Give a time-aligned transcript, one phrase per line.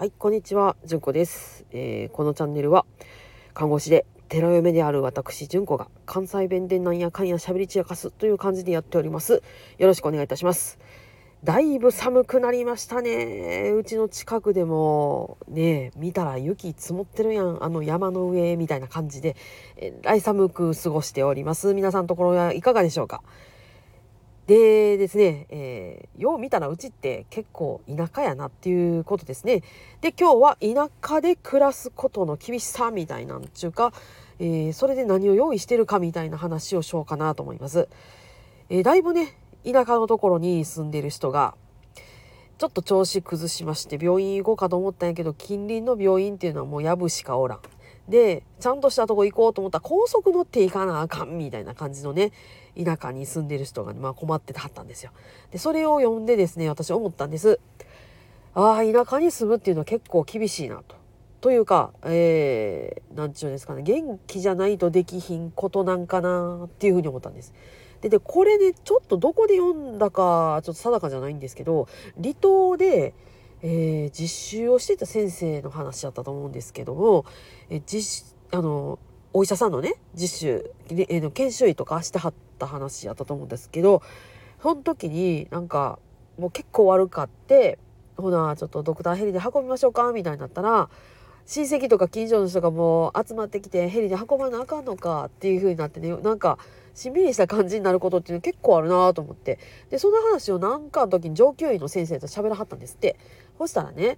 [0.00, 2.86] はい、こんにちは、じゅんこです、えーこのチャンネルは
[3.52, 9.42] 看護師で寺嫁である私じゅんこが関西弁でなんやかんや喋り散らかすという感じでやっております。
[9.76, 10.78] よろしくお願いいたします。
[11.44, 13.72] だいぶ寒くなりましたね。
[13.76, 17.62] うちの近くでもね、見たら雪積もってるやん。
[17.62, 19.36] あの山の上みたいな感じで、
[19.76, 21.74] えらい寒く過ごしております。
[21.74, 23.22] 皆さんところはいかがでしょうか？
[24.50, 29.62] でですね、えーよう見たらうちって結構田舎やなっていうことですね。
[30.00, 33.92] で今日は田舎で暮らすことの厳しさみたいなんちゅうか、
[34.40, 37.88] えーそれで何を用意してるかみたいな話をしようかなと思います。
[38.70, 41.54] えーだいぶね田舎のところに住んでる人が
[42.58, 47.60] ちょっと調子崩しまして病院行こうかと思ったんやけど近隣の病院っていうのはもうやぶしかおらん。
[48.10, 52.32] でちゃんとしたとこ行こうと思ったら高速乗って行かなあかんみたいな感じのね
[52.76, 55.12] 田舎に住んでる人が、まあ、困ってはったんですよ。
[55.50, 57.60] でそれを読んでですね私思ったんです。
[58.54, 60.96] ああ田舎に住むっていうのは結構厳しいなと。
[61.40, 67.54] というか、えー、なんちゅうんですかね元気じゃないとできひんことなんかなっていうふうに思ったんです。
[68.02, 71.88] ででこれねちょっとどこで読んだかちょっと定かじゃないんですけど
[72.20, 73.14] 離島で、
[73.62, 77.24] えー実習をしてた先生の話だったと思うんですけども、
[77.68, 78.98] えー実あの
[79.32, 84.02] お医者さんのね実習、えー研修医とかしてはった話やったと思うんですけど
[84.62, 85.98] その時になんか
[86.38, 87.78] もう結構悪かって
[88.16, 90.88] ほなちょっとドクターヘリで運びましょうかみたいになったら
[91.46, 96.58] 親戚とか近所の人がもう集まってきてヘリで運ばなあかんのかっていう風になってねなんか
[96.94, 99.58] しんびりした感じになることっていうの結構あるなと思って。
[99.90, 103.16] でその話を何かの時に上級医の先生と喋らはったんですって。
[103.60, 104.16] そしたらね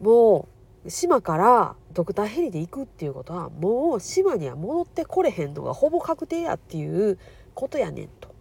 [0.00, 0.48] も
[0.84, 7.16] う島からドクターヘリで行くっていうことはもう島には戻ってこれへんのがほぼ確定やっていう
[7.54, 8.34] ことやねんと。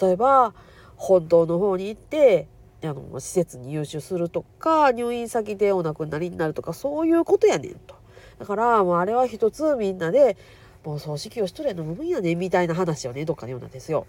[0.00, 0.54] 例えば
[0.94, 2.46] 本島の方に行って
[2.84, 7.96] あの施設に入手するとか入院先でお亡くなりになるとかそういうことやねんと。
[8.38, 10.36] だからもうあれは一つみんなで
[10.84, 14.06] もう葬式をしとれの部分やねんみたいな話をねどっかで読んだんですよ。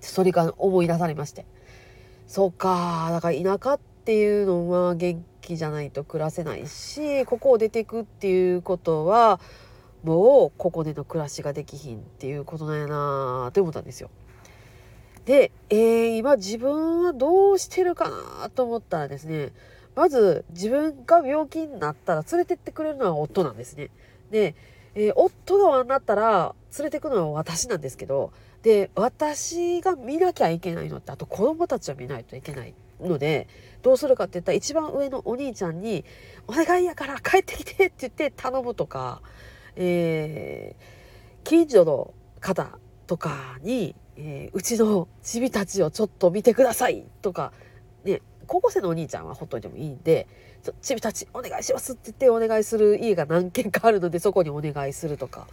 [0.00, 1.46] それが思い出されまして。
[2.26, 9.38] そうかだから田舎ってっていうのは元気じゃないと暮らせないしここを出ていくっていうことは
[10.02, 14.10] もうここでの暮らしができひんっていうことなんやなって思ったんですよ。
[15.24, 19.52] で、えー今自分はどうしてるかなと思ったらですね
[19.94, 23.90] まず自分が病気になったら連れてってくれるのは夫なんですね。
[24.32, 24.56] で、
[24.96, 28.32] えー夫が悪になったら連れてくのは私なんですけど
[28.64, 32.74] で私が見なきゃいけないのってあと子供たちは見ないといけない
[33.08, 33.48] ので
[33.82, 36.04] どうするかって言ったら一番上のお兄ちゃんに
[36.46, 39.22] 「お願いやから帰ってきて」って言って頼むとか、
[39.76, 41.02] えー
[41.44, 47.52] 近所の方とかに、えーうちのチビたちをちょっと見てくださいとか
[48.04, 50.28] ね高校生のお兄ちゃんはほっといてもいいんで
[50.80, 55.48] 「チビたちお願いします」って言ってお願いする家が何軒かあるのでそこにお願いするとか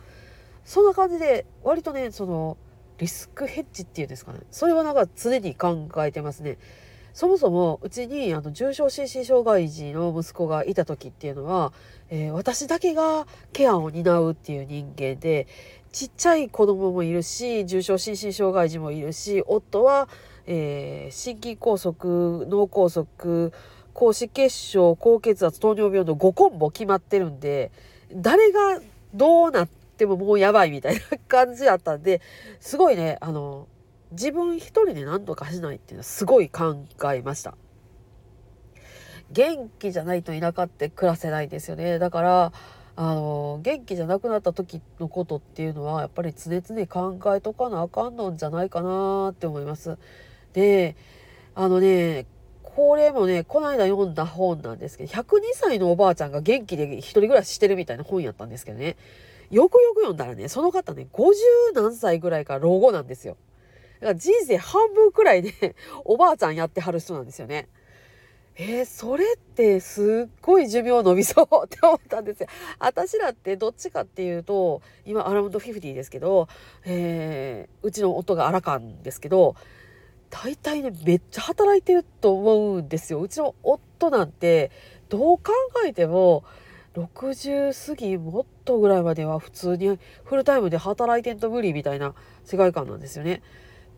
[0.64, 2.58] そんな感じで割とねその
[3.00, 6.58] リスクヘッジっていうんですかねそれはなんか常に考えてますね。
[7.14, 11.74] そもそもうちにあの重症心身障害児の息子がいた時っていうのは、
[12.10, 15.48] えー私だけがケアを担うっていう人間で
[15.92, 20.08] ちっちゃい子供もいるし重症心身障害児もいるし夫は、
[20.46, 21.94] えー心筋梗塞
[22.48, 23.52] 脳梗塞
[23.94, 27.72] 高脂血症高血圧糖尿病の5コンボ決まってるんで
[28.14, 28.80] 誰が
[29.14, 32.22] どうなってももうやばいみたいな感じだったんで
[32.60, 33.68] すごいねあの
[34.12, 37.56] 自分一人で何とかしないっていうのはすごい考えました。
[39.32, 42.00] 元気じゃないと田舎って暮らせないですよね。
[42.00, 42.52] だから
[42.96, 49.98] あの元気じゃなくなった時のことっていうのはやっぱり常々考えとかなあかんのんじゃないかなって思います。
[50.54, 50.96] で
[51.56, 52.26] あのね
[52.64, 58.98] これもねこの間読んだ本なんですけど102歳のおばあちゃんが元気で一人暮らししてるみたいな本やったんですけどね
[59.52, 61.34] よくよく読んだらねその方ね50
[61.76, 63.38] 何歳ぐらいから老後なんですよ。
[64.00, 67.68] だから人生半分くらいで おばあちゃんやってはる人なんですよね。
[68.62, 72.50] えー、それってすっごい寿命伸びそうって思ったんですよ。
[72.80, 76.48] 私らってどっちかっていうと今アラウンド50ですけど、
[76.86, 79.56] えーうちの夫がアラカンですけど
[80.30, 83.22] 大体ねめっちゃ働いてると思うんですよ。
[83.22, 84.72] うちの夫なんて
[85.08, 85.54] どう考
[85.86, 86.44] えても
[86.96, 92.14] 60過ぎもっとぐらいまでは普通にフルタイムで働いてんと無理みたいな
[92.44, 93.42] 世界観なんですよね。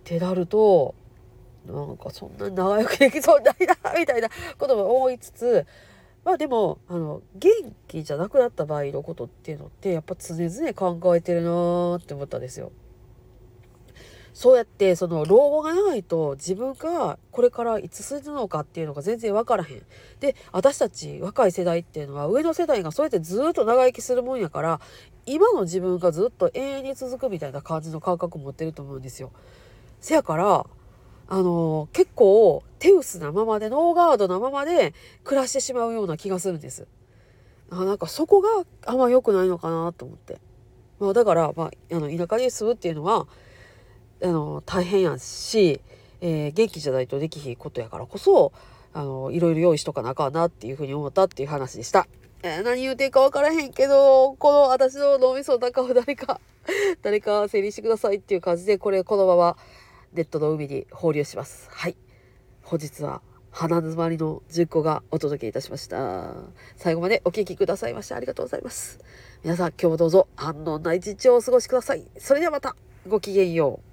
[0.01, 0.95] ってなると
[1.65, 5.65] なんかそんなに長生きできそうにないなみたいなことも思いつつ
[6.23, 7.51] まあでもあの元
[7.87, 12.71] 気じゃなくなった場合のことっていうのってやっぱ常々考えてるなーって思ったんですよ。
[14.33, 19.81] そうやってその老後が長いと自分がこれからいつするのかっていうのが全然分からへん。
[20.19, 24.79] で私たち若い世代っていうのは上の世代がそうやってずっと長生きするもんやから
[25.25, 29.31] 今の自分がずっと永遠に続くみたいな感じの感覚を持ってると思うんですよ。
[30.01, 30.65] せやから
[31.27, 34.93] あの結構手薄なままでノーガードなままで
[35.23, 36.87] 暮らしてしまうような気がするんです。
[37.69, 38.49] あなんかそこが
[38.85, 40.39] あんま良くないのかなと思って。
[40.99, 43.27] まあ、だから、まあ、あの田舎に住むっていうのは
[44.21, 45.81] あの大変やし、
[46.21, 48.51] えー、元気じゃないとできひんことやからこそ
[48.93, 52.07] あのいろいろ用意しとかなあかんなっていうふうに思ったっていう話でした。
[52.43, 56.39] えー、何言うていいか分からへんけどこの私の脳みその中を誰か
[57.01, 59.57] 誰か整理してくださいっていう感じでこれこのまま
[60.13, 61.69] ネットの海に放流します。
[61.71, 61.95] はい
[62.63, 63.21] 本日は
[63.51, 66.33] 花詰まりの10個がお届けいたしました。
[66.77, 68.99] 最後までお聴きくださいましてありがとうございます。
[69.43, 72.05] 皆さん今日もどうぞ安穏な一日をお過ごしください。
[72.17, 72.75] それではまた
[73.07, 73.90] ごきげんよう。